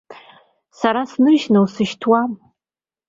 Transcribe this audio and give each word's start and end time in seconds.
Сара 0.79 1.01
сныжьны 1.11 1.59
усшьҭуам! 1.63 2.31